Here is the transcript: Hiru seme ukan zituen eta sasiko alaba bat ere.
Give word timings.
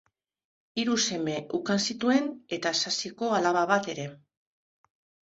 Hiru 0.83 0.95
seme 1.07 1.35
ukan 1.57 1.83
zituen 1.91 2.31
eta 2.57 2.71
sasiko 2.79 3.29
alaba 3.41 3.63
bat 3.73 3.91
ere. 3.95 4.07